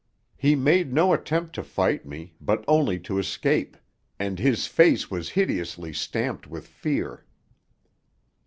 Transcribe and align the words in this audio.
He 0.35 0.55
made 0.55 0.91
no 0.91 1.13
attempt 1.13 1.53
to 1.53 1.63
fight 1.63 2.07
me, 2.07 2.33
but 2.41 2.65
only 2.67 2.99
to 3.01 3.19
escape, 3.19 3.77
and 4.17 4.39
his 4.39 4.65
face 4.65 5.11
was 5.11 5.29
hideously 5.29 5.93
stamped 5.93 6.47
with 6.47 6.65
fear. 6.65 7.23